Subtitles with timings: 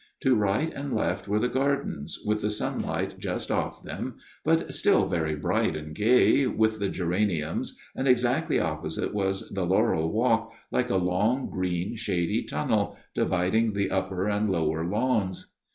[0.21, 5.07] To right and left were the gardens, with the sunlight just off them, but still
[5.07, 10.89] very bright and gay, with the geraniums, and exactly opposite was the laurel walk, like
[10.89, 15.53] a long green shady tunnel, dividing the upper and lower lawns.